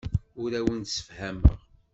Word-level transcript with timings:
Ur 0.41 0.51
awen-d-ssefhameɣ. 0.59 1.57